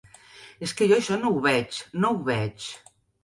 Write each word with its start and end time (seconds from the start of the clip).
És 0.67 0.71
que 0.79 0.87
jo 0.91 0.95
això 0.99 1.17
no 1.25 1.33
ho 1.37 1.43
veig, 1.47 1.77
no 2.05 2.13
ho 2.17 2.25
veig. 2.31 2.69